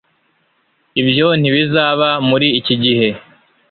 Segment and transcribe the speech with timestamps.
[1.01, 3.09] ibyo ntibizaba muri iki gihe